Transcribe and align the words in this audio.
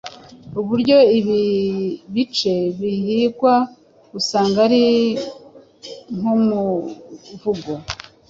Uburyo 0.59 0.97
ibi 1.19 1.41
bice 2.13 2.53
bihimbwa 2.77 3.53
usanga 4.19 4.57
ari 4.67 4.83
nk’umuvugo 6.15 7.71